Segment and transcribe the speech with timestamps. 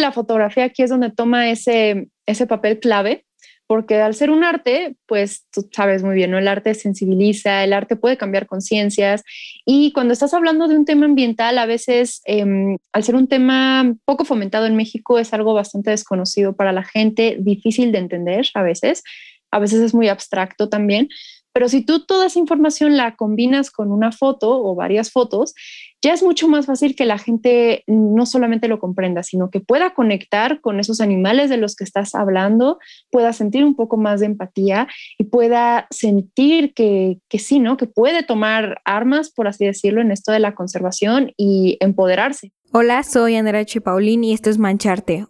[0.00, 3.24] la fotografía aquí es donde toma ese, ese papel clave,
[3.70, 6.38] porque al ser un arte, pues tú sabes muy bien, ¿no?
[6.38, 9.22] El arte sensibiliza, el arte puede cambiar conciencias.
[9.64, 13.94] Y cuando estás hablando de un tema ambiental, a veces, em, al ser un tema
[14.04, 18.62] poco fomentado en México, es algo bastante desconocido para la gente, difícil de entender a
[18.64, 19.04] veces,
[19.52, 21.08] a veces es muy abstracto también,
[21.52, 25.54] pero si tú toda esa información la combinas con una foto o varias fotos,
[26.02, 29.92] ya es mucho más fácil que la gente no solamente lo comprenda, sino que pueda
[29.92, 32.78] conectar con esos animales de los que estás hablando,
[33.10, 37.76] pueda sentir un poco más de empatía y pueda sentir que, que sí, ¿no?
[37.76, 42.52] Que puede tomar armas, por así decirlo, en esto de la conservación y empoderarse.
[42.72, 43.66] Hola, soy Andrea.
[43.84, 45.26] Paulín y esto es Mancharte,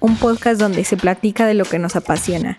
[0.00, 2.58] un podcast donde se platica de lo que nos apasiona,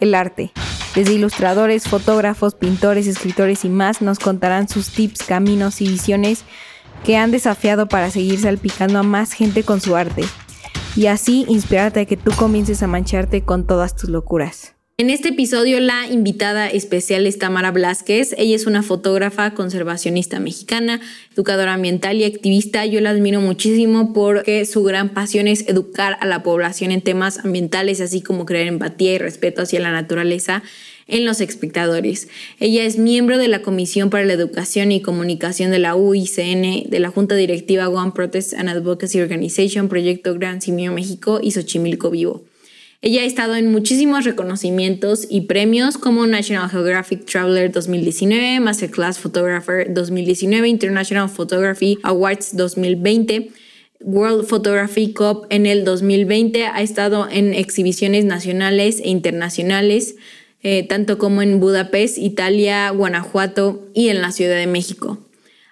[0.00, 0.52] el arte.
[0.96, 6.44] Desde ilustradores, fotógrafos, pintores, escritores y más nos contarán sus tips, caminos y visiones
[7.04, 10.24] que han desafiado para seguir salpicando a más gente con su arte
[10.96, 14.75] y así inspirarte a que tú comiences a mancharte con todas tus locuras.
[14.98, 18.34] En este episodio la invitada especial es Tamara Blasquez.
[18.38, 21.02] Ella es una fotógrafa conservacionista mexicana,
[21.34, 22.86] educadora ambiental y activista.
[22.86, 27.44] Yo la admiro muchísimo porque su gran pasión es educar a la población en temas
[27.44, 30.62] ambientales, así como crear empatía y respeto hacia la naturaleza
[31.06, 32.28] en los espectadores.
[32.58, 37.00] Ella es miembro de la Comisión para la Educación y Comunicación de la UICN, de
[37.00, 42.44] la Junta Directiva One Protest and Advocacy Organization, Proyecto Gran Simio México y Xochimilco Vivo.
[43.02, 49.92] Ella ha estado en muchísimos reconocimientos y premios como National Geographic Traveler 2019, Masterclass Photographer
[49.92, 53.50] 2019, International Photography Awards 2020.
[54.00, 56.66] World Photography Cup en el 2020.
[56.66, 60.16] Ha estado en exhibiciones nacionales e internacionales,
[60.62, 65.18] eh, tanto como en Budapest, Italia, Guanajuato y en la Ciudad de México.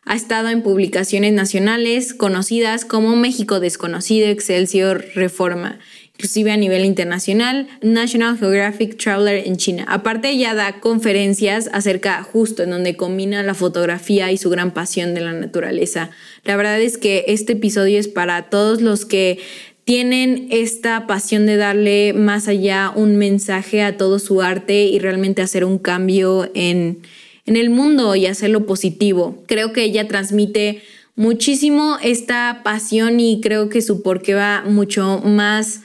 [0.06, 5.78] Ha estado en publicaciones nacionales conocidas como México Desconocido, Excelsior, Reforma
[6.16, 9.84] inclusive a nivel internacional, National Geographic Traveler en China.
[9.88, 15.14] Aparte ella da conferencias acerca justo en donde combina la fotografía y su gran pasión
[15.14, 16.10] de la naturaleza.
[16.44, 19.40] La verdad es que este episodio es para todos los que
[19.84, 25.42] tienen esta pasión de darle más allá un mensaje a todo su arte y realmente
[25.42, 27.02] hacer un cambio en,
[27.44, 29.42] en el mundo y hacerlo positivo.
[29.46, 30.80] Creo que ella transmite
[31.16, 35.82] muchísimo esta pasión y creo que su porqué va mucho más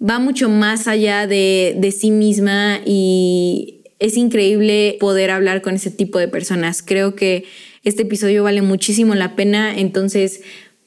[0.00, 5.90] va mucho más allá de, de sí misma y es increíble poder hablar con ese
[5.90, 6.82] tipo de personas.
[6.82, 7.44] Creo que
[7.84, 10.42] este episodio vale muchísimo la pena, entonces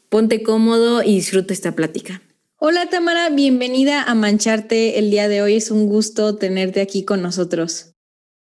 [0.10, 2.22] ponte cómodo y disfruta esta plática.
[2.60, 5.56] Hola Tamara, bienvenida a Mancharte el día de hoy.
[5.56, 7.94] Es un gusto tenerte aquí con nosotros.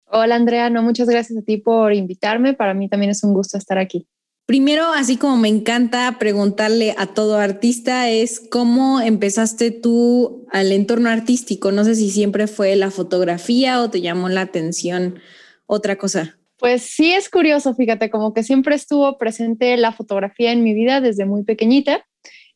[0.09, 2.53] Hola Andrea, no, muchas gracias a ti por invitarme.
[2.53, 4.07] Para mí también es un gusto estar aquí.
[4.47, 11.09] Primero, así como me encanta preguntarle a todo artista, es cómo empezaste tú al entorno
[11.09, 11.73] artístico.
[11.73, 15.19] No sé si siempre fue la fotografía o te llamó la atención
[15.65, 16.39] otra cosa.
[16.57, 21.01] Pues sí es curioso, fíjate, como que siempre estuvo presente la fotografía en mi vida
[21.01, 22.06] desde muy pequeñita.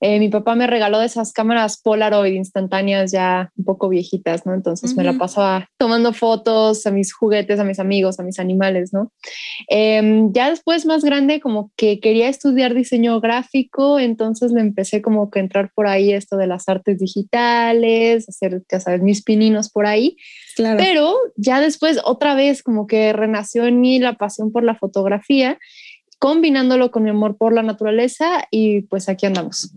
[0.01, 4.56] Eh, mi papá me regaló de esas cámaras Polaroid instantáneas ya un poco viejitas, ¿no?
[4.56, 8.94] Entonces me la pasaba tomando fotos a mis juguetes, a mis amigos, a mis animales,
[8.94, 9.11] ¿no?
[9.69, 15.29] Em, ya después más grande como que quería estudiar diseño gráfico, entonces le empecé como
[15.29, 19.85] que entrar por ahí esto de las artes digitales, hacer, ya sabes, mis pininos por
[19.85, 20.17] ahí.
[20.56, 20.78] Claro.
[20.79, 25.59] Pero ya después otra vez como que renació en mí la pasión por la fotografía
[26.21, 29.73] combinándolo con mi amor por la naturaleza y pues aquí andamos.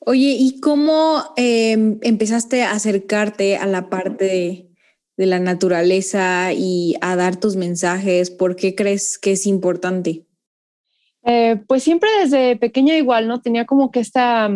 [0.00, 4.24] Oye, ¿y cómo em, empezaste a acercarte a la parte
[5.16, 8.32] de, la naturaleza y a dar tus mensajes?
[8.32, 10.26] ¿Por qué crees que es importante?
[11.22, 13.40] Eh, pues siempre desde pequeña igual, ¿no?
[13.40, 14.50] Tenía como que esta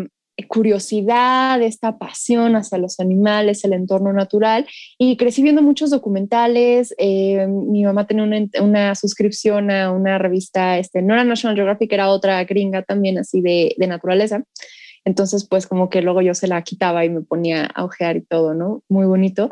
[0.49, 4.67] curiosidad, esta pasión hacia los animales, el entorno natural
[4.99, 6.95] y crecí viendo muchos documentales.
[6.99, 8.25] Eh, mi mamá tenía
[8.61, 13.41] una, suscripción a una revista, este, no era National Geographic, era otra gringa también así
[13.41, 14.45] de, naturaleza.
[15.05, 18.23] Entonces, pues como que luego yo se la quitaba y me ponía a ojear y
[18.23, 18.83] todo, ¿no?
[18.89, 19.51] Muy bonito.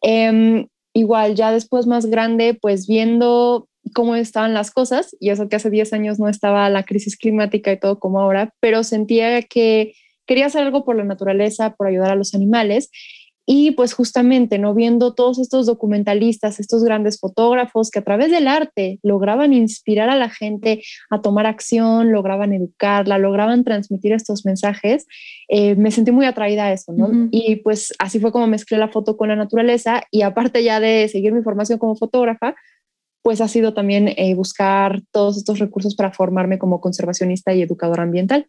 [0.00, 5.56] Em, igual, ya después más grande, pues viendo cómo estaban las cosas, y eso que
[5.56, 9.92] hace 10 años no estaba la crisis climática y todo como ahora, pero sentía que
[10.26, 12.90] quería hacer algo por la naturaleza, por ayudar a los animales.
[13.48, 14.74] Y pues justamente, ¿no?
[14.74, 20.16] Viendo todos estos documentalistas, estos grandes fotógrafos que a través del arte lograban inspirar a
[20.16, 25.06] la gente a tomar acción, lograban educarla, lograban transmitir estos mensajes,
[25.48, 27.28] eh, me sentí muy atraída a eso, ¿no?
[27.30, 31.08] Y pues así fue como mezclé la foto con la naturaleza y aparte ya de
[31.08, 32.56] seguir mi formación como fotógrafa,
[33.22, 38.02] pues ha sido también eh, buscar todos estos recursos para formarme como conservacionista y educadora
[38.02, 38.48] ambiental.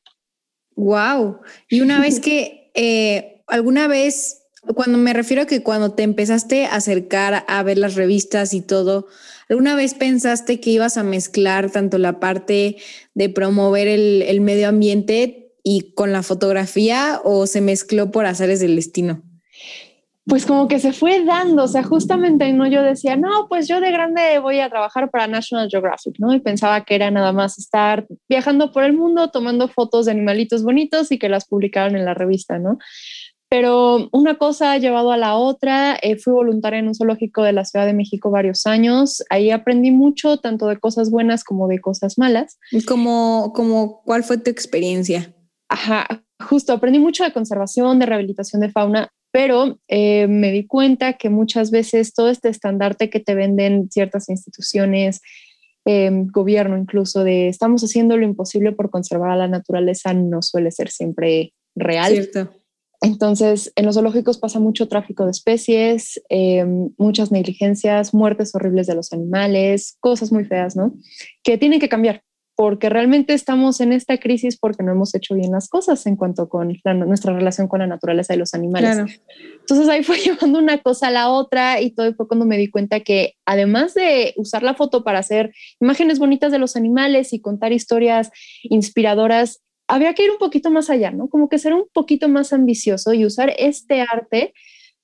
[0.78, 1.42] Wow.
[1.70, 4.44] Y una vez que eh, alguna vez,
[4.76, 8.62] cuando me refiero a que cuando te empezaste a acercar a ver las revistas y
[8.62, 9.08] todo,
[9.50, 12.78] ¿alguna vez pensaste que ibas a mezclar tanto la parte
[13.14, 18.62] de promover el, el medio ambiente y con la fotografía o se mezcló por azares
[18.62, 19.27] del destino?
[20.28, 23.80] Pues como que se fue dando, o sea, justamente no yo decía, no, pues yo
[23.80, 26.34] de grande voy a trabajar para National Geographic, ¿no?
[26.34, 30.64] Y pensaba que era nada más estar viajando por el mundo, tomando fotos de animalitos
[30.64, 32.78] bonitos y que las publicaran en la revista, ¿no?
[33.50, 35.98] Pero una cosa ha llevado a la otra.
[36.02, 39.24] Eh, fui voluntaria en un zoológico de la Ciudad de México varios años.
[39.30, 42.60] Ahí aprendí mucho, tanto de cosas buenas como de cosas malas.
[42.86, 45.34] ¿Cómo, como, ¿Cuál fue tu experiencia?
[45.70, 46.06] Ajá,
[46.40, 51.30] justo aprendí mucho de conservación, de rehabilitación de fauna, pero eh, me di cuenta que
[51.30, 55.22] muchas veces todo este estandarte que te venden ciertas instituciones,
[55.86, 60.72] em, gobierno incluso, de estamos haciendo lo imposible por conservar a la naturaleza, no suele
[60.72, 62.12] ser siempre real.
[62.12, 62.50] Cierto.
[63.02, 68.96] Entonces, en los zoológicos pasa mucho tráfico de especies, em, muchas negligencias, muertes horribles de
[68.96, 70.96] los animales, cosas muy feas, ¿no?
[71.44, 72.24] Que tienen que cambiar
[72.58, 76.50] porque realmente estamos en esta crisis porque no hemos hecho bien las cosas en cuanto
[76.50, 76.76] con
[77.06, 79.22] nuestra relación con la naturaleza y los animales.
[79.60, 82.72] Entonces ahí fue llevando una cosa a la otra y todo fue cuando me di
[82.72, 87.42] cuenta que además de usar la foto para hacer imágenes bonitas de los animales y
[87.42, 88.32] contar historias
[88.64, 91.30] inspiradoras, había que ir un poquito más allá, ¿no?
[91.30, 94.56] Como que ser un poquito más ambicioso y usar este arte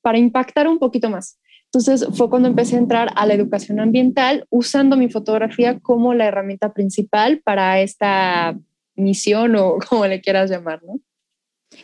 [0.01, 1.37] para impactar un poquito más.
[1.73, 6.27] Entonces fue cuando empecé a entrar a la educación ambiental usando mi fotografía como la
[6.27, 8.55] herramienta principal para esta
[8.95, 10.99] misión o como le quieras llamar, ¿no?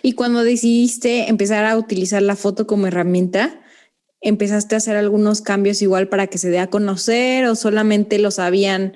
[0.03, 3.61] Y cuando decidiste empezar a utilizar la foto como herramienta,
[4.21, 8.29] ¿empezaste a hacer algunos cambios igual para que se dé a conocer o solamente lo
[8.29, 8.93] sabían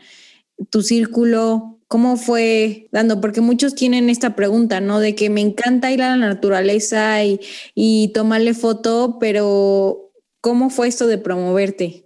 [0.69, 1.79] tu círculo?
[1.87, 3.19] ¿Cómo fue dando?
[3.19, 4.99] Porque muchos tienen esta pregunta, ¿no?
[4.99, 7.39] De que me encanta ir a la naturaleza y,
[7.73, 10.12] y tomarle foto, pero
[10.43, 12.03] ¿Cómo fue esto de promoverte?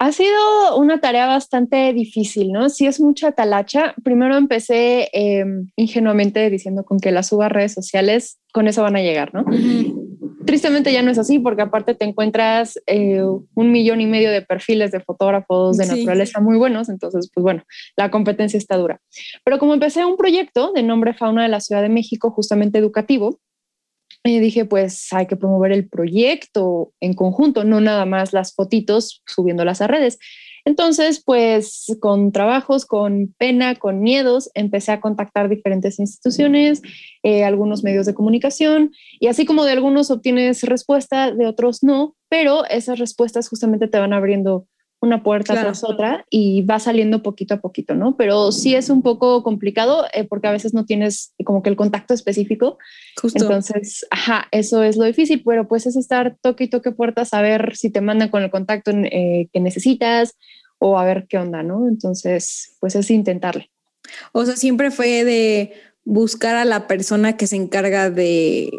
[0.00, 2.68] Ha sido una tarea bastante difícil, ¿no?
[2.68, 3.94] Si es mucha talacha.
[4.02, 9.02] Primero empecé em, ingenuamente diciendo con que las suba redes sociales, con eso van a
[9.02, 9.44] llegar, ¿no?
[10.44, 14.42] Tristemente ya no es así porque aparte te encuentras eh, un millón y medio de
[14.42, 17.62] perfiles de fotógrafos de naturaleza muy buenos, entonces pues bueno,
[17.96, 19.00] la competencia está dura.
[19.44, 23.38] Pero como empecé un proyecto de nombre Fauna de la Ciudad de México, justamente educativo,
[24.26, 29.22] y dije, pues hay que promover el proyecto en conjunto, no nada más las fotitos
[29.26, 30.18] subiéndolas a redes.
[30.64, 36.80] Entonces, pues con trabajos, con pena, con miedos, empecé a contactar diferentes instituciones,
[37.22, 42.16] eh, algunos medios de comunicación, y así como de algunos obtienes respuesta, de otros no,
[42.30, 44.66] pero esas respuestas justamente te van abriendo
[45.04, 48.16] una puerta tras otra y va saliendo poquito a poquito, ¿no?
[48.16, 51.76] Pero sí es un poco complicado eh, porque a veces no tienes como que el
[51.76, 52.78] contacto específico.
[53.22, 57.42] Entonces, ajá, eso es lo difícil, pero pues es estar toque y toque puertas a
[57.42, 60.36] ver si te mandan con el contacto eh, que necesitas
[60.78, 61.86] o a ver qué onda, ¿no?
[61.88, 63.70] Entonces, pues es intentarle.
[64.32, 65.72] O sea, siempre fue de
[66.04, 68.70] buscar a la persona que se encarga de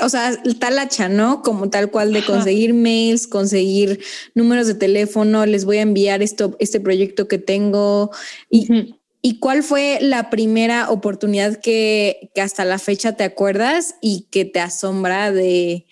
[0.00, 1.42] o sea, tal hacha, ¿no?
[1.42, 4.00] Como tal cual de conseguir mails, conseguir
[4.34, 8.10] números de teléfono, les voy a enviar esto, este proyecto que tengo.
[8.48, 14.26] Y, ¿Y cuál fue la primera oportunidad que, que, hasta la fecha te acuerdas y
[14.30, 15.86] que te asombra de...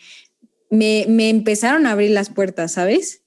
[0.71, 3.23] Me, me empezaron a abrir las puertas, ¿sabes?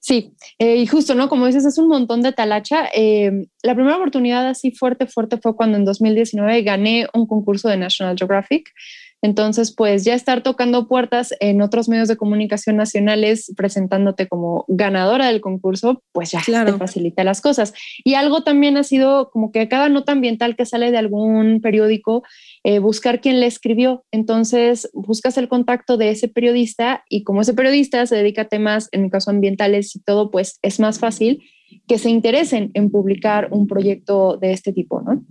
[0.00, 1.28] Sí, eh, y justo, ¿no?
[1.28, 2.88] Como dices, es un montón de talacha.
[2.94, 7.76] Eh, la primera oportunidad así fuerte, fuerte fue cuando en 2019 gané un concurso de
[7.76, 8.72] National Geographic
[9.20, 15.26] entonces, pues ya estar tocando puertas en otros medios de comunicación nacionales presentándote como ganadora
[15.26, 17.74] del concurso, pues ya te facilita las cosas.
[18.04, 22.22] Y algo también ha sido como que cada nota ambiental que sale de algún periódico,
[22.62, 24.04] eh, buscar quién le escribió.
[24.12, 28.88] Entonces, buscas el contacto de ese periodista y como ese periodista se dedica a temas,
[28.92, 31.42] en mi caso ambientales y todo, pues es más fácil
[31.86, 35.24] que se interesen en publicar un proyecto de este tipo, ¿no?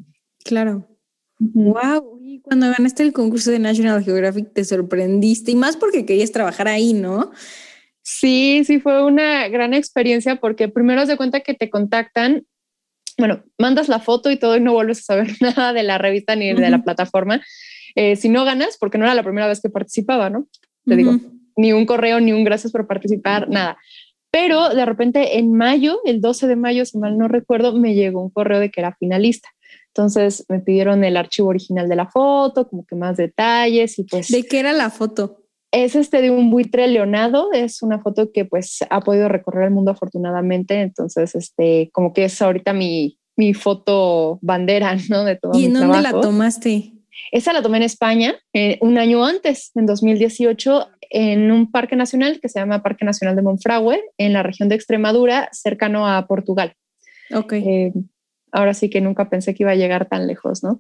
[0.44, 0.88] Claro.
[1.40, 6.32] Wow, y cuando ganaste el concurso de National Geographic te sorprendiste y más porque querías
[6.32, 7.32] trabajar ahí, ¿no?
[8.02, 12.46] Sí, sí, fue una gran experiencia porque primero se cuenta que te contactan,
[13.18, 16.36] bueno, mandas la foto y todo y no vuelves a saber nada de la revista
[16.36, 17.44] ni de la plataforma.
[17.96, 20.48] Eh, si no ganas, porque no era la primera vez que participaba, ¿no?
[20.86, 21.18] Te digo,
[21.58, 23.78] ni un correo, ni un gracias por participar, nada.
[24.32, 28.22] Pero de repente en mayo, el 12 de mayo, si mal no recuerdo, me llegó
[28.22, 29.50] un correo de que era finalista.
[29.98, 34.28] Entonces me pidieron el archivo original de la foto, como que más detalles y pues...
[34.28, 35.44] ¿De qué era la foto?
[35.72, 39.72] Es este de un buitre leonado, es una foto que pues ha podido recorrer el
[39.72, 45.24] mundo afortunadamente, entonces este como que es ahorita mi, mi foto bandera, ¿no?
[45.24, 46.94] De todo ¿Y en dónde la tomaste?
[47.32, 52.40] Esa la tomé en España eh, un año antes, en 2018, en un parque nacional
[52.40, 56.76] que se llama Parque Nacional de Monfragüe, en la región de Extremadura, cercano a Portugal.
[57.34, 57.54] Ok.
[57.54, 57.94] Eh,
[58.52, 60.80] ahora sí que nunca pensé que iba a llegar tan lejos, ¿no?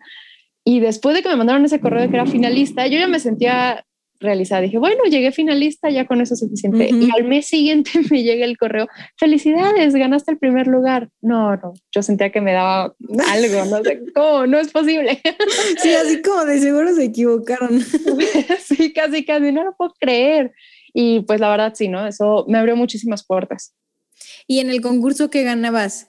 [0.63, 3.19] Y después de que me mandaron ese correo de que era finalista, yo ya me
[3.19, 3.85] sentía
[4.19, 4.61] realizada.
[4.61, 6.89] Dije, bueno, llegué finalista, ya con eso es suficiente.
[6.91, 11.09] Y al mes siguiente me llega el correo, felicidades, ganaste el primer lugar.
[11.21, 12.95] No, no, yo sentía que me daba
[13.29, 15.21] algo, no sé cómo, no es posible.
[15.81, 17.81] Sí, así como de seguro se equivocaron.
[18.59, 20.53] Sí, casi, casi, no lo puedo creer.
[20.93, 22.07] Y pues la verdad sí, ¿no?
[22.07, 23.73] Eso me abrió muchísimas puertas.
[24.47, 26.07] ¿Y en el concurso qué ganabas?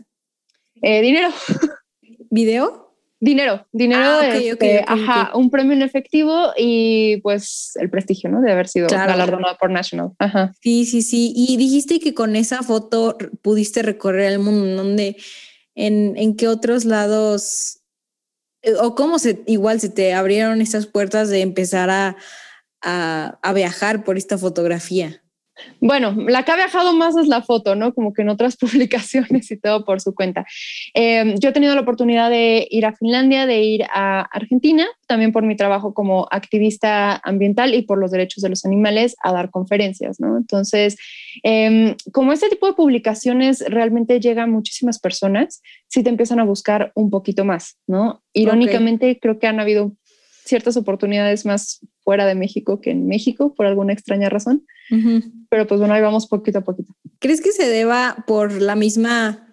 [0.83, 1.29] Eh, dinero.
[2.31, 2.87] ¿Video?
[3.21, 8.41] Dinero, dinero, Ah, este, ajá, un premio en efectivo y pues el prestigio, ¿no?
[8.41, 9.11] De haber sido Claro.
[9.11, 10.11] galardonado por National.
[10.21, 10.53] Ajá.
[10.63, 11.33] Sí, sí, sí.
[11.35, 15.17] Y dijiste que con esa foto pudiste recorrer el mundo, ¿en ¿dónde?
[15.75, 17.81] ¿En, en qué otros lados?
[18.63, 22.17] eh, ¿O cómo se, igual se te abrieron estas puertas de empezar a,
[22.83, 25.25] a, a viajar por esta fotografía?
[25.81, 27.95] Bueno, la que ha viajado más es la foto, ¿no?
[27.95, 30.47] Como que en otras publicaciones y todo por su cuenta.
[30.95, 35.33] Eh, yo he tenido la oportunidad de ir a Finlandia, de ir a Argentina, también
[35.33, 39.51] por mi trabajo como activista ambiental y por los derechos de los animales, a dar
[39.51, 40.37] conferencias, ¿no?
[40.37, 40.97] Entonces,
[41.43, 46.45] eh, como este tipo de publicaciones realmente llegan a muchísimas personas, sí te empiezan a
[46.45, 48.23] buscar un poquito más, ¿no?
[48.33, 49.93] Irónicamente, creo que han habido
[50.45, 54.65] ciertas oportunidades más fuera de México que en México, por alguna extraña razón.
[54.91, 55.21] Ujú.
[55.51, 56.95] Pero pues bueno, ahí vamos poquito a poquito.
[57.19, 59.47] ¿Crees que se deba por la misma,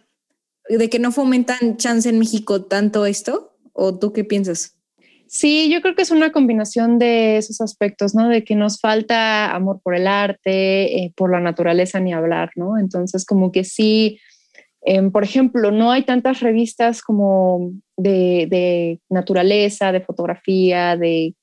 [0.69, 3.57] de que no fomentan chance en México tanto esto?
[3.73, 4.79] ¿O tú qué piensas?
[5.27, 8.29] Sí, yo creo que es una combinación de esos aspectos, ¿no?
[8.29, 12.79] De que nos falta amor por el arte, eh, por la naturaleza, ni hablar, ¿no?
[12.79, 14.17] Entonces, como que sí,
[14.81, 21.35] em, por ejemplo, no hay tantas revistas como de, de naturaleza, de fotografía, de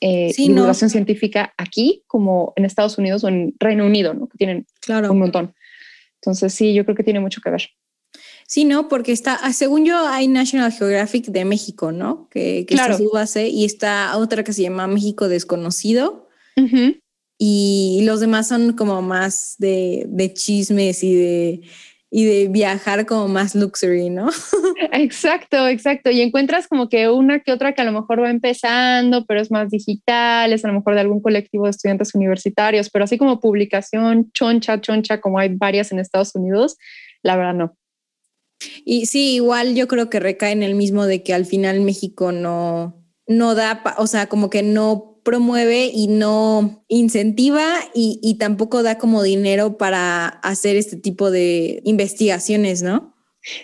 [0.00, 0.54] eh, Sí, no.
[0.54, 4.28] divulgación científica aquí, como en Estados Unidos o en Reino Unido, ¿no?
[4.28, 5.12] Que tienen Claro.
[5.12, 5.54] un montón.
[6.16, 7.62] Entonces, sí, yo creo que tiene mucho que ver.
[8.46, 12.28] Sí, no, porque está, ah, según yo, hay National Geographic de México, ¿no?
[12.30, 12.94] Que, que Claro.
[12.94, 16.96] está su base y está otra que se llama México Desconocido Ujú.
[17.38, 21.60] y los demás son como más de, de chismes y de,
[22.10, 24.28] y de viajar como más luxury, ¿no?
[24.92, 26.10] Exacto, exacto.
[26.10, 29.50] Y encuentras como que una que otra que a lo mejor va empezando, pero es
[29.50, 33.38] más digital, es a lo mejor de algún colectivo de estudiantes universitarios, pero así como
[33.38, 36.76] publicación choncha, choncha, como hay varias en Estados Unidos,
[37.22, 37.76] la verdad no.
[38.84, 42.32] Y sí, igual yo creo que recae en el mismo de que al final México
[42.32, 48.82] no, no da, o sea, como que no promueve y no incentiva y, y tampoco
[48.82, 53.14] da como dinero para hacer este tipo de investigaciones, ¿no?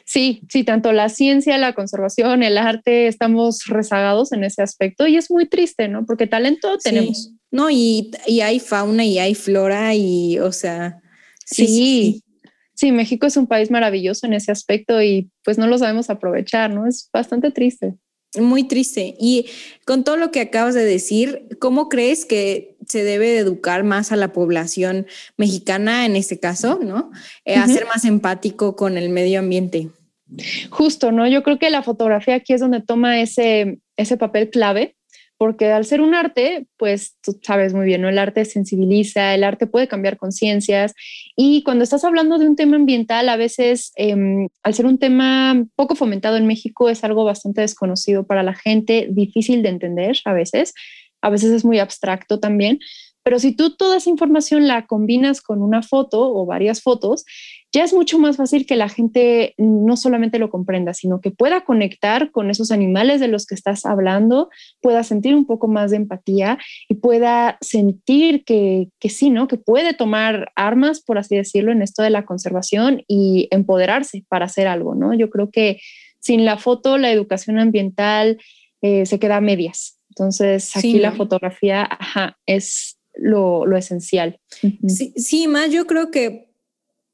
[0.05, 5.17] Sí, sí, tanto la ciencia, la conservación, el arte, estamos rezagados en ese aspecto y
[5.17, 6.07] es muy triste, ¿no?
[6.07, 7.25] Porque talento tenemos.
[7.25, 7.39] Sí.
[7.51, 11.01] No, y, y hay fauna y hay flora y, o sea,
[11.45, 12.25] sí, Sí, sí,
[12.75, 16.71] sí, México es un país maravilloso en ese aspecto y pues no lo sabemos aprovechar,
[16.71, 16.87] ¿no?
[16.87, 17.97] Es bastante triste.
[18.41, 19.15] Muy triste.
[19.19, 19.47] Y
[19.85, 24.13] con todo lo que acabas de decir, ¿cómo crees que se debe de educar más
[24.13, 27.11] a la población mexicana en este caso, ¿no?
[27.45, 29.89] Eh, A ser más empático con el medio ambiente.
[30.71, 31.27] Justo, ¿no?
[31.29, 34.97] Yo creo que la fotografía aquí es donde toma ese, ese papel clave,
[35.39, 38.09] porque al ser un arte, pues tú sabes muy bien, ¿no?
[38.09, 40.95] El arte sensibiliza, el arte puede cambiar conciencias.
[41.37, 45.65] Y cuando estás hablando de un tema ambiental, a veces, em, al ser un tema
[45.75, 50.33] poco fomentado en México, es algo bastante desconocido para la gente, difícil de entender a
[50.33, 50.75] veces,
[51.21, 52.79] a veces es muy abstracto también,
[53.27, 57.25] pero si tú toda esa información la combinas con una foto o varias fotos,
[57.77, 61.61] ya es mucho más fácil que la gente no solamente lo comprenda, sino que pueda
[61.61, 64.49] conectar con esos animales de los que estás hablando,
[64.81, 66.57] pueda sentir un poco más de empatía
[66.89, 69.47] y pueda sentir que, que sí, ¿no?
[69.47, 74.47] Que puede tomar armas, por así decirlo, en esto de la conservación y empoderarse para
[74.47, 75.13] hacer algo, ¿no?
[75.13, 75.79] Yo creo que
[76.19, 78.39] sin la foto, la educación ambiental
[78.81, 80.01] eh, se queda a medias.
[80.09, 81.17] Entonces, aquí Sí, la ¿no?
[81.17, 84.41] fotografía ajá, es lo, lo esencial.
[84.89, 86.49] Sí, sí, más yo creo que,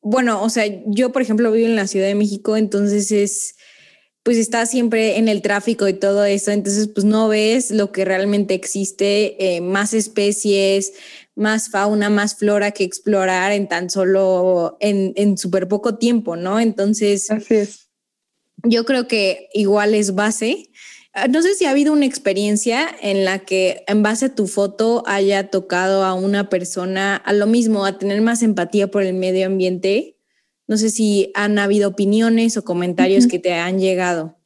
[0.03, 3.55] bueno, o sea, yo por ejemplo vivo en la Ciudad de México, entonces es,
[4.25, 8.05] pues está siempre en el tráfico y todo eso, entonces pues no ves lo que
[8.05, 10.93] realmente existe, eh, más especies,
[11.35, 16.61] más fauna, más flora que explorar en tan solo, en, en súper poco tiempo, ¿no?
[16.61, 17.31] Entonces...
[17.31, 17.89] Así es.
[18.65, 20.71] Yo creo que igual es base.
[21.15, 24.47] Ah, No sé si ha habido una experiencia en la que en base a tu
[24.47, 29.15] foto haya tocado a una persona a lo mismo, a tener más empatía por el
[29.15, 30.17] medio ambiente.
[30.67, 34.37] No sé si han habido opiniones o comentarios que te han llegado.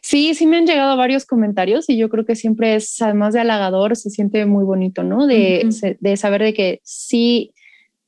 [0.00, 3.40] Sí, sí me han llegado varios comentarios y yo creo que siempre es, además de
[3.40, 5.26] halagador, se siente muy bonito, ¿no?
[5.26, 7.52] De, de saber de que sí,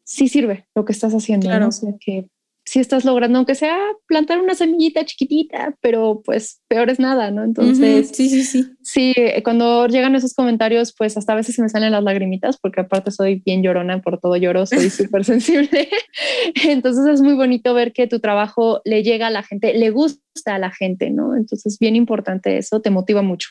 [0.05, 1.71] sí sirve lo que estás haciendo, ¿no?
[2.01, 2.27] que
[2.69, 7.43] si estás logrando, aunque sea plantar una semillita chiquitita, pero pues peor es nada, ¿no?
[7.43, 8.67] Entonces, sí, sí, sí.
[8.83, 12.83] Sí, cuando llegan esos comentarios, pues hasta a veces se me salen las lagrimitas, porque
[12.83, 15.89] aparte soy bien llorona, por todo lloro, soy súper sensible.
[16.67, 20.55] Entonces es muy bonito ver que tu trabajo le llega a la gente, le gusta
[20.57, 21.37] a la gente, ¿no?
[21.37, 23.49] Entonces, bien importante eso, te motiva mucho.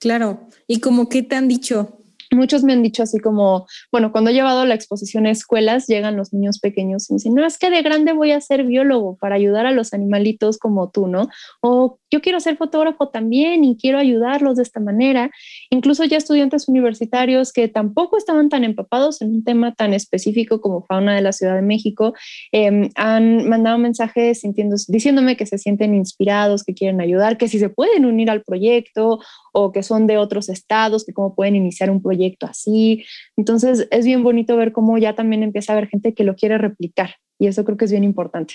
[0.00, 0.48] Claro.
[0.66, 1.98] ¿Y como qué te han dicho?
[2.36, 6.16] Muchos me han dicho así como, bueno, cuando he llevado la exposición a escuelas, llegan
[6.16, 9.36] los niños pequeños y dicen, no, es que de grande voy a ser biólogo para
[9.36, 11.28] ayudar a los animalitos como tú, ¿no?
[11.60, 15.30] O yo quiero ser fotógrafo también y quiero ayudarlos de esta manera.
[15.70, 20.82] Incluso ya estudiantes universitarios que tampoco estaban tan empapados en un tema tan específico como
[20.82, 22.14] fauna de la Ciudad de México,
[22.52, 24.42] em, han mandado mensajes
[24.88, 29.20] diciéndome que se sienten inspirados, que quieren ayudar, que si se pueden unir al proyecto
[29.52, 33.04] o que son de otros estados, que cómo pueden iniciar un proyecto así.
[33.36, 36.58] Entonces es bien bonito ver cómo ya también empieza a haber gente que lo quiere
[36.58, 38.54] replicar y eso creo que es bien importante.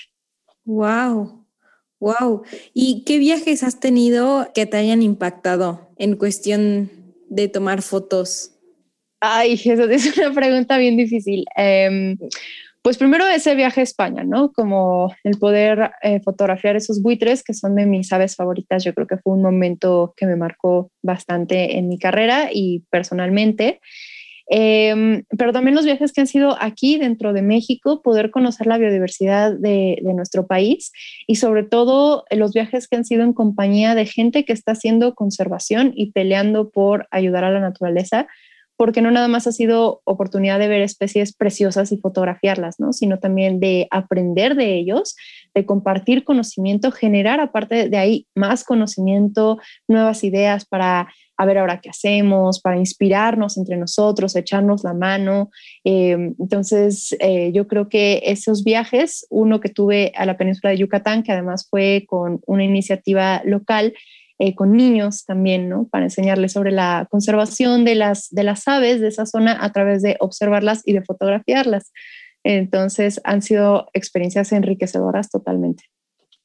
[0.64, 1.43] Wow,
[2.04, 2.42] Wow.
[2.74, 6.90] ¿Y qué viajes has tenido que te hayan impactado en cuestión
[7.30, 8.50] de tomar fotos?
[9.20, 11.46] Ay, eso es una pregunta bien difícil.
[11.56, 12.18] Em,
[12.82, 14.52] pues primero ese viaje a España, ¿no?
[14.52, 19.06] Como el poder eh, fotografiar esos buitres que son de mis aves favoritas, yo creo
[19.06, 23.80] que fue un momento que me marcó bastante en mi carrera y personalmente.
[24.46, 28.76] Em, pero también los viajes que han sido aquí dentro de México, poder conocer la
[28.76, 30.92] biodiversidad de, de, nuestro país
[31.26, 35.14] y sobre todo los viajes que han sido en compañía de gente que está haciendo
[35.14, 38.26] conservación y peleando por ayudar a la naturaleza,
[38.76, 42.92] porque no nada más ha sido oportunidad de ver especies preciosas y fotografiarlas, ¿no?
[42.92, 45.16] sino también de aprender de ellos,
[45.54, 51.80] de compartir conocimiento, generar aparte de ahí más conocimiento, nuevas ideas para a ver ahora
[51.80, 55.50] qué hacemos, para inspirarnos entre nosotros, echarnos la mano.
[55.84, 60.78] Eh, entonces, eh, yo creo que esos viajes, uno que tuve a la península de
[60.78, 63.94] Yucatán, que además fue con una iniciativa local,
[64.38, 65.88] eh, con niños también, ¿no?
[65.88, 70.02] Para enseñarles sobre la conservación de las, de las aves de esa zona a través
[70.02, 71.92] de observarlas y de fotografiarlas.
[72.42, 75.84] Entonces, han sido experiencias enriquecedoras totalmente.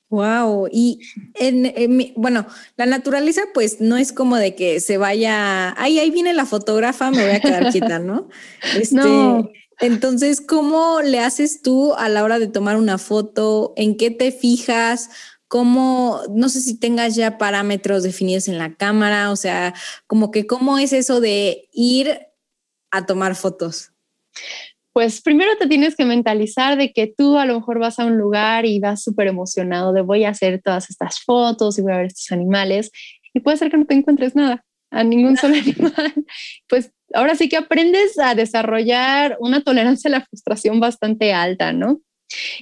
[0.09, 0.99] Wow, y
[1.35, 6.33] en, bueno, la naturaleza pues no es como de que se vaya, ay, ahí viene
[6.33, 8.27] la fotógrafa, me voy a quedar quieta, ¿no?
[8.75, 9.49] Este, no.
[9.79, 13.73] Entonces, ¿cómo le haces tú a la hora de tomar una foto?
[13.77, 15.09] ¿En qué te fijas?
[15.47, 19.31] ¿Cómo, no sé si tengas ya parámetros definidos en la cámara?
[19.31, 19.73] O sea,
[20.07, 22.19] como que cómo es eso de ir
[22.91, 23.93] a tomar fotos
[24.99, 28.17] pues primero te tienes que mentalizar de que tú a lo mejor vas a un
[28.17, 31.97] lugar y vas súper emocionado de voy a hacer todas estas fotos y voy a
[31.99, 32.91] ver estos animales
[33.33, 36.13] y puede ser que no te encuentres nada, a ningún solo animal.
[36.67, 42.01] Pues ahora sí que aprendes a desarrollar una tolerancia a la frustración bastante alta, ¿no?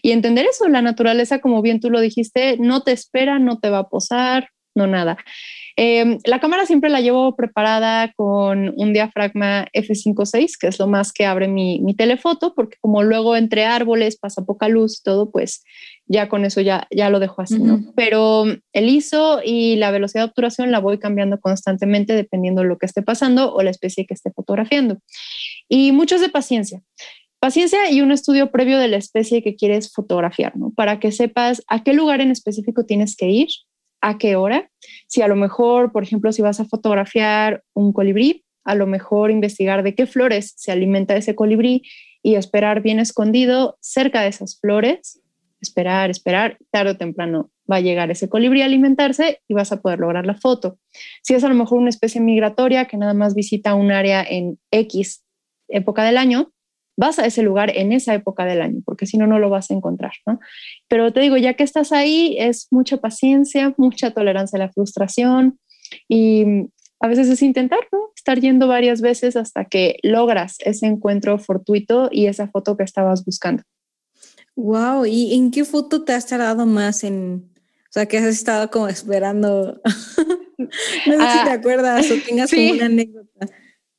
[0.04, 3.72] Y entender eso, la naturaleza, como bien tú lo dijiste, no te espera, no te
[3.72, 5.18] va a posar, no nada.
[5.80, 11.14] Em, la cámara siempre la llevo preparada con un diafragma f5.6, que es lo más
[11.14, 15.30] que abre mi, mi, telefoto, porque como luego entre árboles pasa poca luz y todo,
[15.30, 15.64] pues
[16.08, 17.94] ya con eso ya, ya lo dejo así, ¿no?
[17.96, 22.80] Pero el ISO y la velocidad de obturación la voy cambiando constantemente dependiendo de lo
[22.80, 24.98] que esté pasando o la especie que esté fotografiando.
[25.70, 26.82] Y muchos de paciencia.
[27.40, 30.72] Paciencia y un estudio previo de la especie que quieres fotografiar, ¿no?
[30.76, 33.50] Para que sepas a qué lugar en específico tienes que ir,
[34.02, 34.70] a qué hora.
[35.08, 39.32] Si a lo mejor, por ejemplo, si vas a fotografiar un colibrí, a lo mejor
[39.32, 41.84] investigar de qué flores se alimenta ese colibrí
[42.22, 45.22] y esperar bien escondido cerca de esas flores,
[45.62, 49.82] esperar, esperar, tarde o temprano va a llegar ese colibrí a alimentarse y vas a
[49.82, 50.78] poder lograr la foto.
[51.22, 54.60] Si es a lo mejor una especie migratoria que nada más visita un área en
[54.72, 55.24] X
[55.70, 56.52] época del año,
[56.98, 59.72] vas a ese lugar en esa época del año, porque si no, no lo vas
[59.72, 60.40] a encontrar, ¿no?
[60.88, 65.60] Pero te digo, ya que estás ahí, es mucha paciencia, mucha tolerancia a la frustración
[66.10, 66.44] y
[67.00, 68.12] a veces es intentar, ¿no?
[68.16, 73.24] Estar yendo varias veces hasta que logras ese encuentro fortuito y esa foto que estabas
[73.24, 73.64] buscando.
[74.56, 78.72] Wow, ¿y en qué foto te has tardado más en, o sea, que has estado
[78.72, 79.80] como esperando?
[80.58, 83.48] no sé si te ah, acuerdas o tengas como una anécdota.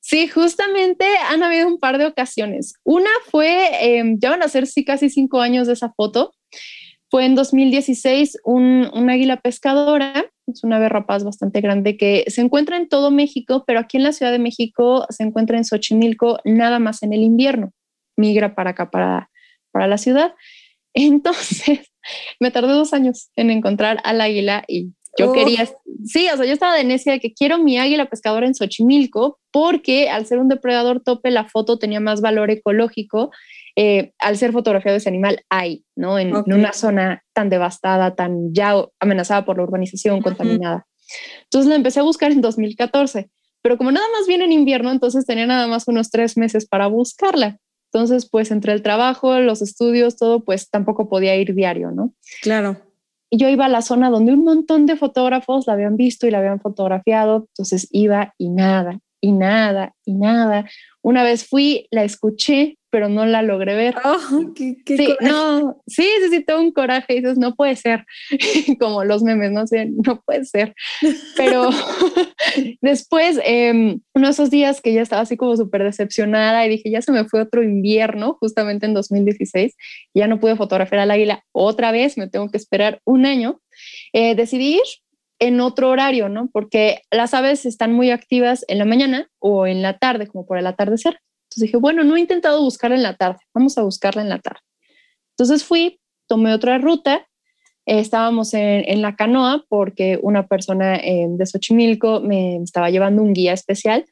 [0.09, 2.73] Sí, justamente han habido un par de ocasiones.
[2.83, 6.33] Una fue, em, ya van a ser sí casi cinco años de esa foto.
[7.11, 12.41] Fue en 2016 un, un águila pescadora, es una ave rapaz bastante grande que se
[12.41, 16.39] encuentra en todo México, pero aquí en la Ciudad de México se encuentra en Xochimilco
[16.43, 17.73] nada más en el invierno.
[18.17, 19.31] Migra para acá, para,
[19.73, 20.35] para la ciudad.
[20.95, 21.81] Entonces,
[22.41, 25.69] me tardé dos años en encontrar al águila y yo quería,
[26.05, 29.39] sí, o sea, yo estaba de necia de que quiero mi águila pescadora en Xochimilco
[29.51, 33.31] porque al ser un depredador tope, la foto tenía más valor ecológico.
[33.81, 36.19] Eh, al ser fotografiado ese animal ahí, ¿no?
[36.19, 40.85] En, una zona tan devastada, tan ya amenazada por la urbanización, contaminada.
[41.45, 43.31] Entonces la empecé a buscar en 2014,
[43.63, 46.89] pero como nada más viene en invierno, entonces tenía nada más unos tres meses para
[46.89, 47.61] buscarla.
[47.93, 52.13] Entonces, pues entre el trabajo, los estudios, todo, pues tampoco podía ir diario, ¿no?
[52.43, 52.88] Claro.
[53.31, 56.31] Y yo iba a la zona donde un montón de fotógrafos la habían visto y
[56.31, 60.65] la habían fotografiado, entonces iba y nada, y nada, y nada.
[61.03, 63.97] Una vez fui, la escuché, pero no la logré ver.
[64.05, 68.05] Oh, qué, sí, no, sí, sí, un coraje y dices, no puede ser,
[68.81, 70.75] como los memes, no sé, no puede ser.
[71.37, 71.71] Pero
[72.81, 76.91] después, eh, uno de esos días que ya estaba así como súper decepcionada y dije,
[76.91, 79.77] ya se me fue otro invierno, justamente en 2016,
[80.15, 83.61] ya no pude fotografiar al águila otra vez, me tengo que esperar un año,
[84.13, 84.83] eh, decidí ir
[85.41, 86.49] en otro horario, ¿no?
[86.53, 90.59] Porque las aves están muy activas en la mañana o en la tarde, como por
[90.59, 91.21] el atardecer.
[91.59, 94.39] Entonces dije, bueno, no he intentado buscarla en la tarde, vamos a buscarla en la
[94.39, 94.61] tarde.
[95.37, 97.27] Entonces fui, tomé otra ruta,
[97.85, 103.55] estábamos en, la canoa porque una persona eh, de Xochimilco me estaba llevando un guía
[103.55, 104.05] especial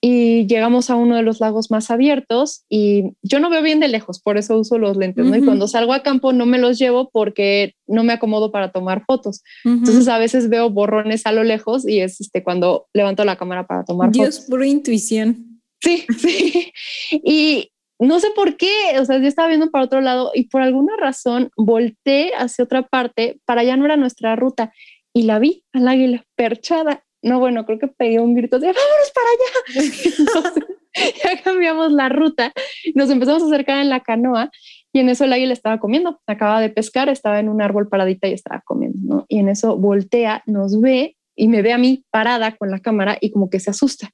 [0.00, 3.88] y llegamos a uno de los lagos más abiertos y yo no veo bien de
[3.88, 5.36] lejos, por eso uso los lentes, ¿no?
[5.36, 9.04] Y cuando salgo a campo no me los llevo porque no me acomodo para tomar
[9.04, 9.42] fotos.
[9.64, 13.66] Entonces a veces veo borrones a lo lejos y es este, cuando levanto la cámara
[13.66, 14.36] para tomar fotos.
[14.36, 15.51] Dios, pura intuición.
[15.82, 16.72] Sí, sí.
[17.10, 20.62] Y no sé por qué, o sea, yo estaba viendo para otro lado y por
[20.62, 24.72] alguna razón volteé hacia otra parte, para allá no era nuestra ruta
[25.14, 29.12] y la vi al águila perchada no, bueno, creo que pegué un grito de vámonos
[29.14, 30.66] para allá.
[31.24, 32.52] ya cambiamos la ruta,
[32.94, 34.50] nos empezamos a acercar en la canoa
[34.92, 38.28] y en eso el águila estaba comiendo, acaba de pescar, estaba en un árbol paradita
[38.28, 39.26] y estaba comiendo, ¿no?
[39.28, 43.16] Y en eso voltea, nos ve y me ve a mí parada con la cámara
[43.20, 44.10] y como que se asusta.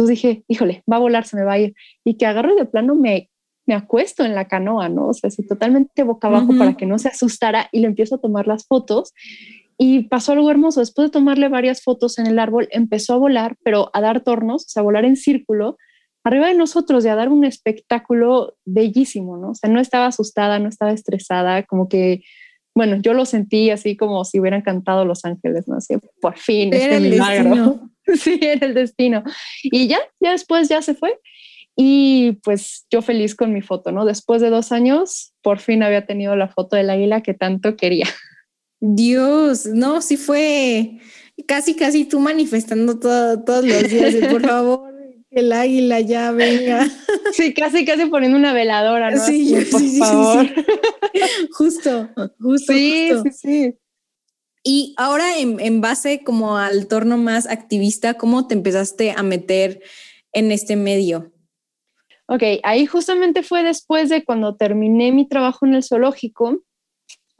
[0.00, 1.74] Entonces dije, híjole, va a volar, se me va a ir.
[2.04, 3.28] Y que agarro de plano me,
[3.66, 5.08] me acuesto en la canoa, ¿no?
[5.08, 8.20] O sea, así totalmente boca abajo para que no se asustara y le empiezo a
[8.20, 9.12] tomar las fotos
[9.76, 10.80] y pasó algo hermoso.
[10.80, 14.64] Después de tomarle varias fotos en el árbol, empezó a volar, pero a dar tornos,
[14.64, 15.76] o sea, a volar en círculo,
[16.24, 19.50] arriba de nosotros y a dar un espectáculo bellísimo, ¿no?
[19.50, 22.22] O sea, no estaba asustada, no estaba estresada, como que,
[22.74, 25.76] bueno, yo lo sentí así como si hubieran cantado Los Ángeles, ¿no?
[25.76, 27.89] Así, por fin, era este Destino.
[28.14, 29.22] sí, era el destino.
[29.62, 31.18] Y ya, ya después ya se fue.
[31.76, 34.04] Y pues yo feliz con mi foto, ¿no?
[34.04, 38.06] Después de dos años, por fin había tenido la foto del águila que tanto quería.
[38.80, 40.98] Dios, no, sí fue
[41.46, 44.92] casi, casi tú manifestando todos los días, por favor,
[45.30, 46.88] que el águila ya venga.
[47.32, 49.24] Sí, casi, casi poniendo una veladora, ¿no?
[49.24, 50.46] Sí, por sí, favor.
[50.46, 51.20] Sí,
[51.52, 52.10] justo,
[52.40, 52.72] justo.
[52.72, 53.74] Sí, sí, sí.
[54.62, 59.80] Y ahora en, en base como al torno más activista, ¿cómo te empezaste a meter
[60.32, 61.32] en este medio?
[62.26, 66.62] Ok, ahí justamente fue después de cuando terminé mi trabajo en el zoológico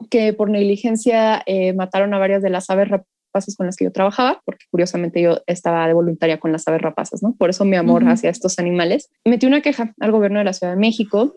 [0.09, 3.91] que por negligencia eh, mataron a varias de las aves rapaces con las que yo
[3.91, 7.35] trabajaba, porque curiosamente yo estaba de voluntaria con las aves rapaces, ¿no?
[7.37, 9.09] Por eso mi amor hacia estos animales.
[9.23, 11.35] Metí una queja al gobierno de la Ciudad de México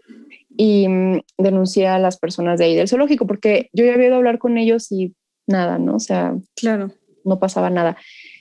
[0.57, 4.14] y mm, denuncié a las personas de ahí del zoológico, porque yo ya había ido
[4.14, 5.14] a hablar con ellos y
[5.47, 5.97] nada, ¿no?
[5.97, 6.91] O sea, claro.
[7.25, 7.97] no pasaba nada.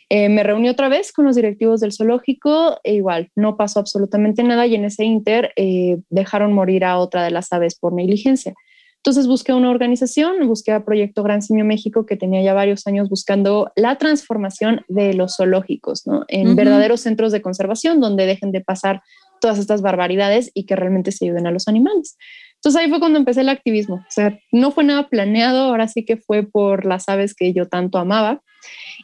[0.10, 4.44] Eh, me reuní otra vez con los directivos del zoológico e igual, no pasó absolutamente
[4.44, 8.54] nada y en ese inter eh, dejaron morir a otra de las aves por negligencia.
[8.98, 13.10] Entonces busqué una organización, busqué a Proyecto Gran Simio México, que tenía ya varios años
[13.10, 16.24] buscando la transformación de los zoológicos ¿no?
[16.30, 19.02] en verdaderos centros de conservación donde dejen de pasar
[19.42, 22.18] todas estas barbaridades y que realmente se ayuden a los animales.
[22.64, 23.96] Entonces ahí fue cuando empecé el activismo.
[23.96, 27.68] O sea, no fue nada planeado, ahora sí que fue por las aves que yo
[27.68, 28.42] tanto amaba.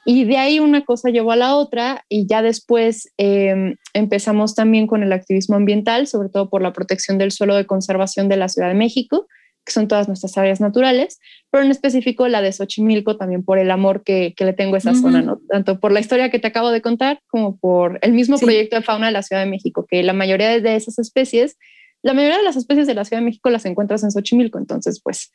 [0.05, 4.87] Y de ahí una cosa llevó a la otra y ya después em, empezamos también
[4.87, 8.47] con el activismo ambiental, sobre todo por la protección del suelo de conservación de la
[8.47, 9.27] Ciudad de México
[9.65, 11.19] que son todas nuestras áreas naturales,
[11.51, 14.95] pero en específico la de Xochimilco también por el amor que, le tengo a esa
[14.95, 15.41] zona, ¿no?
[15.49, 18.81] Tanto por la historia que te acabo de contar como por el mismo proyecto de
[18.81, 21.57] fauna de la Ciudad de México, que la mayoría de esas especies,
[22.01, 25.01] la mayoría de las especies de la Ciudad de México las encuentras en Xochimilco, entonces
[25.01, 25.31] pues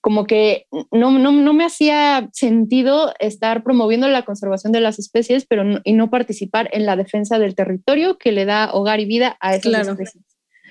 [0.00, 5.46] como que no, no, no me hacía sentido estar promoviendo la conservación de las especies,
[5.46, 9.38] pero y no participar en la defensa del territorio que le da hogar y vida
[9.40, 10.22] a esas especies.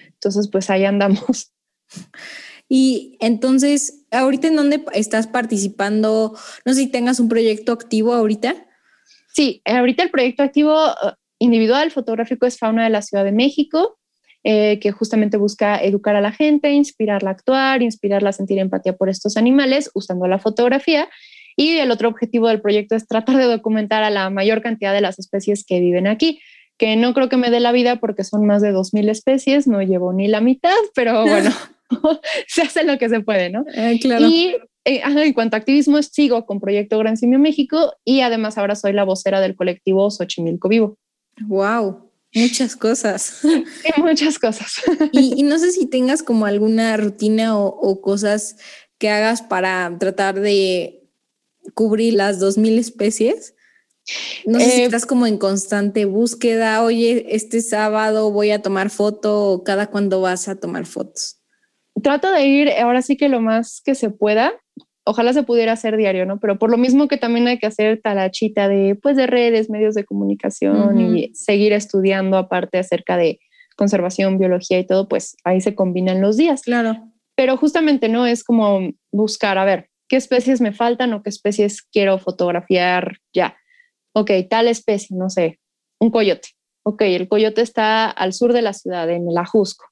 [0.06, 1.52] Entonces, pues ahí andamos.
[2.70, 6.38] Y entonces, ¿ahorita en dónde estás participando?
[6.66, 8.68] No sé si tengas un proyecto activo ahorita.
[9.34, 14.00] Sí, ahorita el proyecto activo uh, individual fotográfico es Fauna de la Ciudad de México,
[14.44, 18.94] eh, que justamente busca educar a la gente, inspirarla a actuar, inspirarla a sentir empatía
[18.94, 21.10] por estos animales usando la fotografía.
[21.56, 25.02] Y el otro objetivo del proyecto es tratar de documentar a la mayor cantidad de
[25.02, 26.42] las especies que viven aquí,
[26.78, 29.82] que no creo que me dé la vida porque son más de 2.000 especies, no
[29.82, 31.52] llevo ni la mitad, pero bueno,
[32.48, 33.64] se hace lo que se puede, ¿no?
[33.74, 34.28] Eh, claro.
[34.28, 38.76] Y eh, en cuanto a activismo, sigo con Proyecto Gran Simio México y además ahora
[38.76, 40.98] soy la vocera del colectivo Xochimilco Vivo.
[41.48, 42.10] ¡Wow!
[42.36, 43.42] Muchas cosas.
[43.98, 44.74] muchas cosas.
[45.12, 48.58] Y, no sé si tengas como alguna rutina o, cosas
[48.98, 51.10] que hagas para tratar de
[51.74, 53.56] cubrir las 2.000 especies.
[54.46, 58.90] No sé si eh, estás como en constante búsqueda, oye, este sábado voy a tomar
[58.90, 61.40] foto o cada cuando vas a tomar fotos.
[62.02, 64.52] Trato de ir ahora sí que lo más que se pueda
[65.06, 66.40] ojalá se pudiera hacer diario, ¿no?
[66.40, 69.96] Pero por lo mismo que también hay que hacer talachita de, pues, de redes, medios
[69.96, 73.40] de comunicación y seguir estudiando aparte acerca de
[73.76, 76.62] conservación, biología y todo, pues ahí se combinan los días.
[76.62, 77.12] Claro.
[77.36, 78.26] Pero justamente, ¿no?
[78.26, 83.58] Es como buscar, a ver, ¿qué especies me faltan o qué especies quiero fotografiar ya?
[84.14, 85.60] Ok, tal especie, no sé,
[86.00, 86.50] un coyote.
[86.86, 89.86] Ok, el coyote está al sur de la ciudad, en el Ajusco.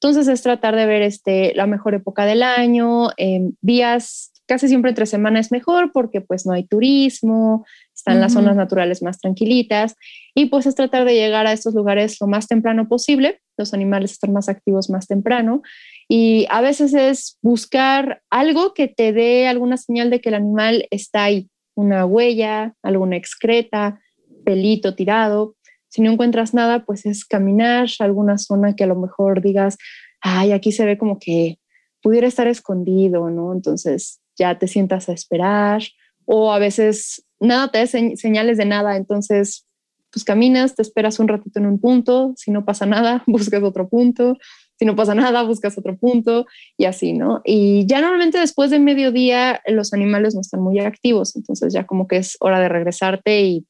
[0.00, 4.88] Entonces es tratar de ver este, la mejor época del año, eh, vías Casi siempre
[4.88, 9.94] entre semana es mejor porque pues no hay turismo, están las zonas naturales más tranquilitas
[10.34, 13.42] y pues es tratar de llegar a estos lugares lo más temprano posible.
[13.58, 15.60] Los animales están más activos más temprano
[16.08, 20.86] y a veces es buscar algo que te dé alguna señal de que el animal
[20.90, 24.00] está ahí, una huella, alguna excreta,
[24.46, 25.56] pelito tirado.
[25.88, 29.76] Si no encuentras nada, pues es caminar a alguna zona que a lo mejor digas,
[30.22, 31.58] ay, aquí se ve como que
[32.00, 33.52] pudiera estar escondido, ¿no?
[33.52, 35.82] Entonces, ya te sientas a esperar
[36.24, 39.66] o a veces nada te da señales de nada, entonces
[40.10, 43.88] pues caminas, te esperas un ratito en un punto, si no pasa nada, buscas otro
[43.88, 44.36] punto,
[44.78, 46.46] si no pasa nada, buscas otro punto
[46.76, 47.42] y así, ¿no?
[47.44, 52.06] Y ya normalmente después de mediodía los animales no están muy activos, entonces ya como
[52.06, 53.66] que es hora de regresarte y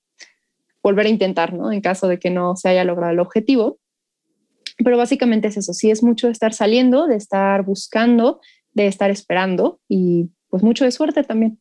[0.83, 1.73] volver a intentar, ¿no?
[1.73, 3.79] En caso de que no se haya logrado el objetivo.
[4.85, 8.41] Pero básicamente es eso, sí es mucho estar saliendo, de estar buscando,
[8.73, 11.59] de estar esperando y pues mucho de suerte también.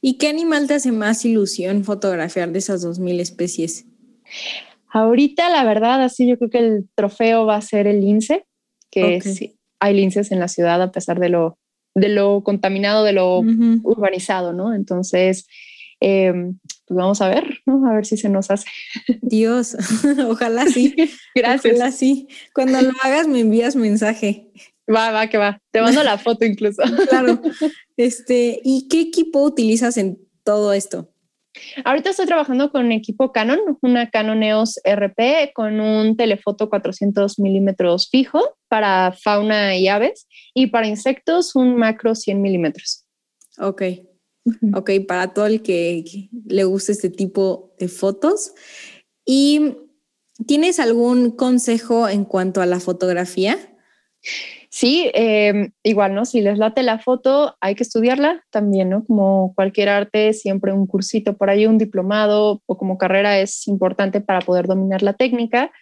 [0.00, 3.86] ¿Y qué animal te hace más ilusión fotografiar de esas 2.000 especies?
[4.88, 8.46] Ahorita, la verdad, así yo creo que el trofeo va a ser el lince,
[8.90, 9.20] que
[9.80, 11.58] hay linces en la ciudad a pesar de lo,
[11.94, 14.74] de lo contaminado, de lo urbanizado, ¿no?
[14.74, 15.46] Entonces,
[16.00, 17.86] em, pues vamos a ver, ¿no?
[17.86, 18.68] A ver si se nos hace.
[19.22, 19.76] Dios,
[20.28, 20.94] ojalá sí.
[21.34, 21.74] Gracias.
[21.74, 22.28] Ojalá sí.
[22.54, 24.50] Cuando lo hagas me envías mensaje.
[24.88, 25.60] Va, va, que va.
[25.70, 26.82] Te mando la foto incluso.
[27.08, 27.40] Claro.
[27.96, 31.12] Este, ¿y qué equipo utilizas en todo esto?
[31.84, 37.38] Ahorita estoy trabajando con un equipo Canon, una Canon EOS RP con un telefoto 400
[37.38, 43.04] milímetros fijo para fauna y aves y para insectos un macro 100 milímetros.
[43.58, 43.82] Ok,
[44.74, 46.04] ok, para todo el que
[46.46, 48.52] le guste este tipo de fotos.
[49.24, 49.76] ¿Y
[50.46, 53.58] tienes algún consejo en cuanto a la fotografía?
[54.78, 56.26] Sí, em, igual, ¿no?
[56.26, 59.06] Si les late la foto, hay que estudiarla también, ¿no?
[59.06, 64.20] Como cualquier arte, siempre un cursito por ahí, un diplomado o como carrera es importante
[64.20, 65.72] para poder dominar la técnica.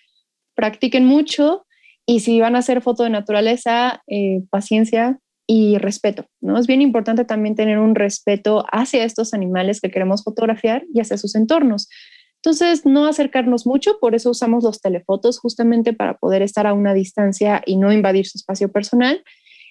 [0.55, 1.67] Practiquen mucho
[2.07, 6.57] y si van a hacer foto de naturaleza, eh, paciencia y respeto, ¿no?
[6.57, 11.19] Es bien importante también tener un respeto hacia estos animales que queremos fotografiar y hacia
[11.19, 11.89] sus entornos.
[12.45, 16.93] Entonces, no acercarnos mucho, por eso usamos los telefotos justamente para poder estar a una
[16.93, 19.25] distancia y no invadir su espacio personal.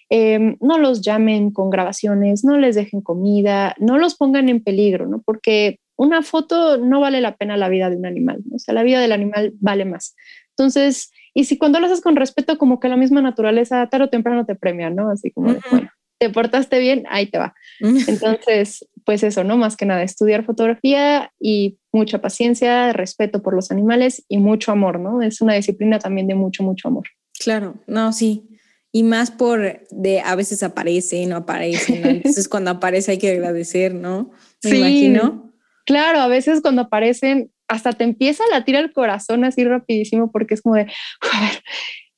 [0.10, 5.08] Em, no los llamen con grabaciones, no les dejen comida, no los pongan en peligro,
[5.08, 5.22] ¿no?
[5.24, 8.56] Porque una foto no vale la pena la vida de un animal, ¿no?
[8.56, 10.16] o sea, la vida del animal vale más.
[10.50, 14.10] Entonces, y si cuando lo haces con respeto, como que la misma naturaleza tarde o
[14.10, 15.12] temprano te premia, ¿no?
[15.12, 17.54] Así como, bueno, te portaste bien, ahí te va.
[18.08, 19.58] Entonces, pues eso, ¿no?
[19.58, 25.00] Más que nada, estudiar fotografía y mucha paciencia, respeto por los animales y mucho amor,
[25.00, 25.22] ¿no?
[25.22, 27.08] Es una disciplina también de mucho, mucho amor.
[27.40, 28.48] Claro, no, sí.
[28.92, 32.10] Y más por de a veces aparece, no aparece, ¿no?
[32.10, 34.32] Entonces cuando aparece hay que agradecer, ¿no?
[34.64, 35.54] Me sí, imagino.
[35.86, 40.54] Claro, a veces cuando aparecen hasta te empieza a latir el corazón así rapidísimo porque
[40.54, 41.64] es como de, a ver,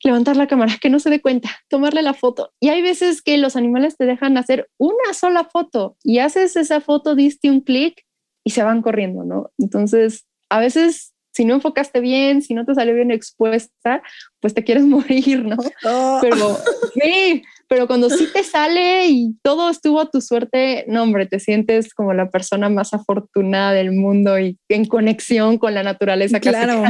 [0.06, 2.54] levantar la cámara, que no se dé cuenta, tomarle la foto.
[2.60, 6.80] Y hay veces que los animales te dejan hacer una sola foto y haces esa
[6.80, 8.06] foto, diste un clic
[8.46, 9.52] y se van corriendo, ¿no?
[9.58, 14.04] Entonces, a veces, si no enfocaste bien, si no te salió bien expuesta,
[14.40, 15.58] pues te quieres morir, ¿no?
[15.84, 16.20] Oh.
[16.22, 16.56] Pero
[16.94, 21.40] sí, pero cuando sí te sale y todo estuvo a tu suerte, no, hombre, te
[21.40, 26.40] sientes como la persona más afortunada del mundo y en conexión con la naturaleza.
[26.40, 26.84] Claro.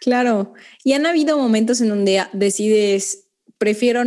[0.00, 0.54] Claro.
[0.82, 3.26] Y han habido momentos en donde decides
[3.60, 4.02] prefiero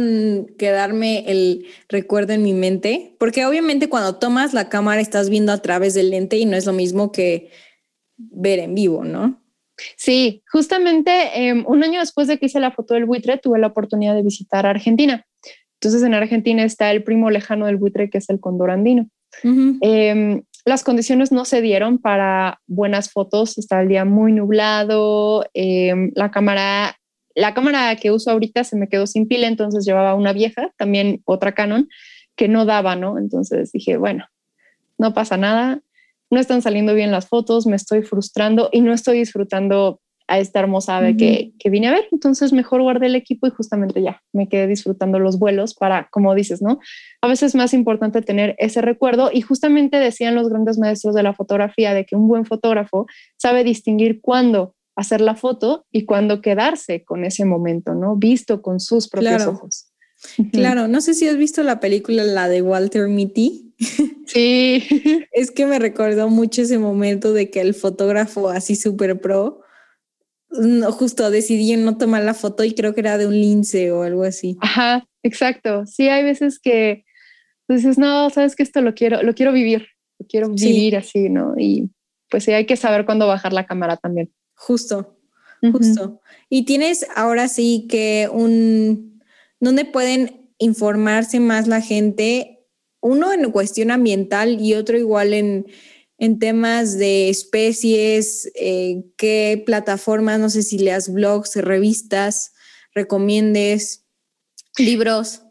[0.57, 5.61] quedarme el recuerdo en mi mente, porque obviamente cuando tomas la cámara estás viendo a
[5.61, 7.51] través del lente y no es lo mismo que
[8.17, 9.39] ver en vivo, ¿no?
[9.95, 13.67] Sí, justamente em, un año después de que hice la foto del buitre, tuve la
[13.67, 15.23] oportunidad de visitar Argentina.
[15.75, 19.07] Entonces en Argentina está el primo lejano del buitre, que es el condor andino.
[20.65, 26.31] Las condiciones no se dieron para buenas fotos, estaba el día muy nublado, em, la
[26.31, 26.95] cámara
[27.35, 31.21] la cámara que uso ahorita se me quedó sin pila, entonces llevaba una vieja, también
[31.25, 31.89] otra Canon,
[32.35, 33.17] que no daba, ¿no?
[33.17, 34.27] Entonces dije, bueno,
[34.97, 35.81] no pasa nada,
[36.29, 39.99] no están saliendo bien las fotos, me estoy frustrando y no estoy disfrutando
[40.33, 42.07] a esta hermosa ave que, que, vine a ver.
[42.11, 46.33] Entonces mejor guardé el equipo y justamente ya me quedé disfrutando los vuelos para, como
[46.33, 46.79] dices, ¿no?
[47.21, 51.21] A veces es más importante tener ese recuerdo y justamente decían los grandes maestros de
[51.21, 53.05] la fotografía de que un buen fotógrafo
[53.37, 58.15] sabe distinguir cuándo hacer la foto y cuando quedarse con ese momento, ¿no?
[58.15, 59.89] Visto con sus propios ojos.
[60.53, 63.75] Claro, no sé si has visto la película, la de Walter Mitty.
[64.25, 64.81] Sí.
[65.33, 69.62] es que me recordó mucho ese momento de que el fotógrafo así súper pro,
[70.91, 74.23] justo decidió no tomar la foto y creo que era de un lince o algo
[74.23, 74.57] así.
[74.61, 75.85] Ajá, exacto.
[75.85, 77.05] Sí, hay veces que
[77.67, 79.87] dices, no, sabes que esto lo quiero, lo quiero vivir,
[80.19, 81.55] lo quiero vivir así, ¿no?
[81.57, 81.89] Y
[82.29, 84.31] pues sí, hay que saber cuándo bajar la cámara también.
[84.55, 85.17] Justo,
[85.71, 86.21] justo.
[86.49, 89.23] Y tienes ahora sí que un,
[89.59, 92.59] ¿dónde pueden informarse más la gente?
[93.01, 95.65] Uno en cuestión ambiental y otro igual en,
[96.23, 102.53] en temas de especies, eh, qué plataformas, no sé si leas blogs, revistas,
[102.95, 104.05] recomiendes,
[104.77, 105.41] libros.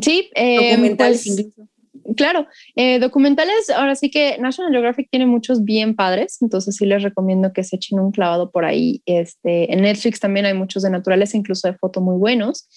[0.00, 1.69] Sí, eh, documentales pues, incluso.
[2.16, 2.46] Claro,
[2.76, 7.52] eh, documentales, ahora sí que National Geographic tiene muchos bien padres, entonces sí les recomiendo
[7.52, 9.02] que se echen un clavado por ahí.
[9.06, 12.68] Este, en Netflix también hay muchos de naturales, incluso de foto muy buenos.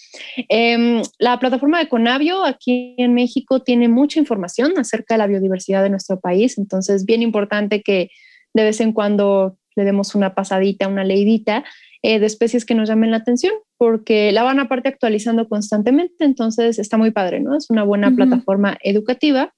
[0.49, 5.83] Em, la plataforma de Conavio aquí en México tiene mucha información acerca de la biodiversidad
[5.83, 8.09] de nuestro país, entonces bien importante que
[8.53, 11.63] de vez en cuando le demos una pasadita, una leidita
[12.05, 16.77] eh, de especies que nos llamen la atención, porque la van aparte actualizando constantemente, entonces
[16.77, 17.55] está muy padre, ¿no?
[17.55, 19.53] Es una buena plataforma educativa.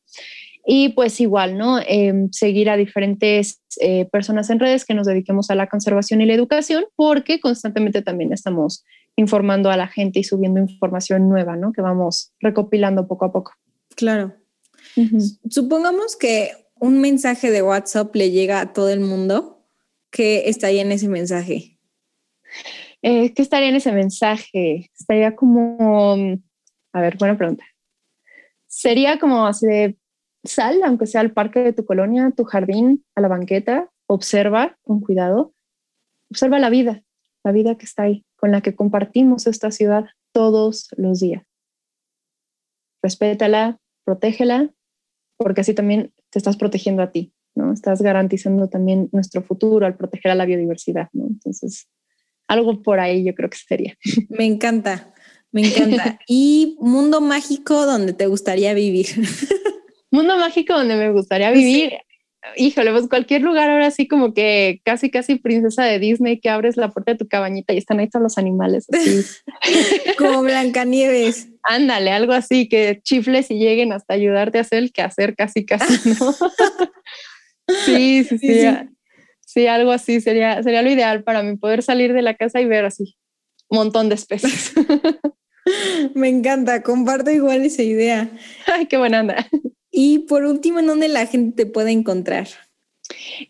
[0.63, 1.79] Y pues igual, ¿no?
[1.87, 6.27] Em, seguir a diferentes eh, personas en redes que nos dediquemos a la conservación y
[6.27, 8.83] la educación, porque constantemente también estamos
[9.15, 11.71] informando a la gente y subiendo información nueva, ¿no?
[11.71, 13.53] Que vamos recopilando poco a poco.
[13.95, 14.35] Claro.
[15.49, 19.65] Supongamos que un mensaje de WhatsApp le llega a todo el mundo,
[20.11, 21.74] ¿qué estaría en ese mensaje?
[23.01, 24.89] Eh, ¿Qué estaría en ese mensaje?
[24.97, 26.15] Estaría como,
[26.93, 27.63] a ver, buena pregunta.
[28.67, 29.97] Sería como hacer
[30.43, 35.01] sal, aunque sea al parque de tu colonia, tu jardín, a la banqueta, observa con
[35.01, 35.53] cuidado,
[36.29, 37.03] observa la vida,
[37.43, 41.43] la vida que está ahí, con la que compartimos esta ciudad todos los días.
[43.01, 44.71] Respétala, protégela,
[45.37, 47.71] porque así también te estás protegiendo a ti, ¿no?
[47.71, 51.27] Estás garantizando también nuestro futuro al proteger a la biodiversidad, ¿no?
[51.27, 51.87] Entonces,
[52.47, 53.97] algo por ahí yo creo que sería.
[54.29, 55.13] Me encanta,
[55.51, 56.19] me encanta.
[56.27, 59.07] ¿Y mundo mágico donde te gustaría vivir?
[60.11, 61.93] mundo mágico donde me gustaría vivir.
[62.57, 66.77] Híjole, pues cualquier lugar ahora sí como que casi casi princesa de Disney que abres
[66.77, 69.23] la puerta de tu cabañita y están ahí todos los animales así.
[70.17, 71.47] como Blancanieves.
[71.63, 76.09] Ándale, algo así, que chifles y lleguen hasta ayudarte a hacer el quehacer casi casi,
[76.09, 76.33] ¿no?
[77.85, 78.61] sí, sí, sí.
[78.61, 78.94] Sí,
[79.67, 82.85] algo así sería, sería lo ideal para mí, poder salir de la casa y ver
[82.85, 83.15] así
[83.69, 84.73] un montón de especies.
[86.13, 88.29] Me encanta, comparto igual esa idea.
[88.67, 89.47] Ay, qué buena anda.
[89.91, 92.47] Y por último, ¿en dónde la gente te puede encontrar?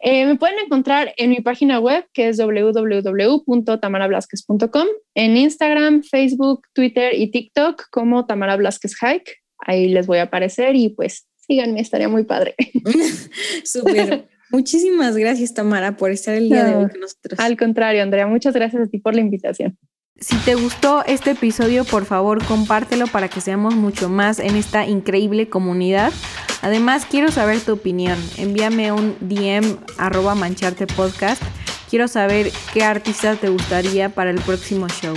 [0.01, 7.13] Eh, me pueden encontrar en mi página web que es www.tamarablasquez.com, en Instagram, Facebook, Twitter
[7.15, 9.41] y TikTok como Tamara Blasquez Hike.
[9.59, 12.55] Ahí les voy a aparecer y pues síganme, estaría muy padre.
[13.63, 14.27] Súper.
[14.51, 17.39] Muchísimas gracias, Tamara, por estar el día de hoy con nosotros.
[17.39, 19.77] Al contrario, Andrea, muchas gracias a ti por la invitación.
[20.17, 24.85] Si te gustó este episodio, por favor, compártelo para que seamos mucho más en esta
[24.85, 26.13] increíble comunidad.
[26.61, 28.17] Además, quiero saber tu opinión.
[28.37, 31.41] Envíame un DM arroba mancharte podcast.
[31.89, 35.15] Quiero saber qué artista te gustaría para el próximo show.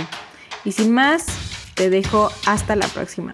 [0.65, 1.25] Y sin más,
[1.75, 3.33] te dejo hasta la próxima.